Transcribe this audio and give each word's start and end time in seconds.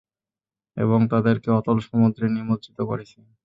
এবং 0.77 0.99
তাদেরকে 1.11 1.49
অতল 1.59 1.77
সমুদ্রে 1.87 2.25
নিমজ্জিত 2.29 2.77
করেছি। 2.89 3.17